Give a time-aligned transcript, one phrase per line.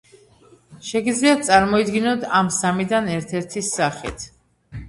[0.87, 4.27] შეგიძლიათ წარმოიდგინოთ ამ სამიდან ერთ-ერთი სახით.